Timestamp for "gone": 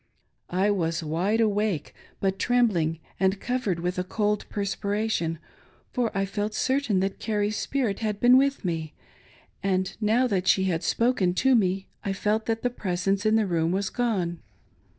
13.91-14.41